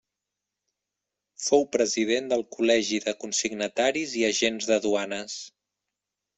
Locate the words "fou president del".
1.47-2.41